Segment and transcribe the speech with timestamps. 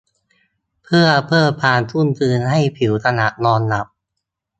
[0.83, 3.87] เพื่อเพิ่มความชุ่มชื้นให้ผิวขณะนอนหลับ